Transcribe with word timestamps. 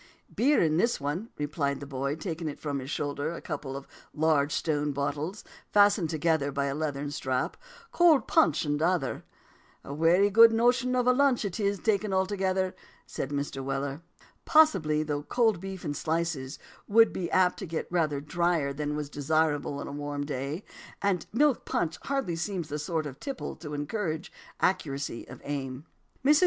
"Beer 0.35 0.59
in 0.59 0.77
this 0.77 0.99
one," 0.99 1.29
replied 1.37 1.79
the 1.79 1.85
boy, 1.85 2.15
taking 2.15 2.55
from 2.55 2.79
his 2.79 2.89
shoulder 2.89 3.35
a 3.35 3.39
couple 3.39 3.77
of 3.77 3.87
large 4.15 4.51
stone 4.51 4.93
bottles, 4.93 5.43
fastened 5.71 6.09
together 6.09 6.51
by 6.51 6.65
a 6.65 6.73
leathern 6.73 7.11
strap, 7.11 7.55
"cold 7.91 8.27
punch 8.27 8.65
in 8.65 8.79
t'other." 8.79 9.23
"And 9.83 9.91
a 9.91 9.93
wery 9.93 10.31
good 10.31 10.51
notion 10.53 10.95
of 10.95 11.05
a 11.05 11.13
lunch 11.13 11.45
it 11.45 11.59
is, 11.59 11.77
take 11.77 12.03
it 12.03 12.11
altogether," 12.11 12.73
said 13.05 13.29
Mr. 13.29 13.63
Weller. 13.63 14.01
Possibly; 14.43 15.03
though 15.03 15.21
cold 15.21 15.59
beef 15.61 15.85
in 15.85 15.93
slices 15.93 16.57
would 16.87 17.13
be 17.13 17.29
apt 17.29 17.59
to 17.59 17.67
get 17.67 17.85
rather 17.91 18.19
dryer 18.19 18.73
than 18.73 18.95
was 18.95 19.07
desirable 19.07 19.77
on 19.77 19.87
a 19.87 19.91
warm 19.91 20.25
day. 20.25 20.63
And 21.03 21.27
milk 21.31 21.63
punch 21.63 21.99
hardly 22.05 22.37
seems 22.37 22.69
the 22.69 22.79
sort 22.79 23.05
of 23.05 23.19
tipple 23.19 23.55
to 23.57 23.75
encourage 23.75 24.31
accuracy 24.61 25.27
of 25.27 25.41
aim. 25.43 25.85
Mrs. 26.25 26.39